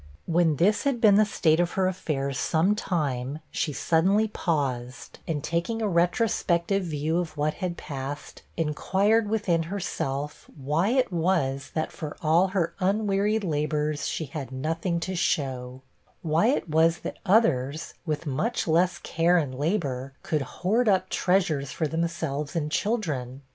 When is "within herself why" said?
9.29-10.87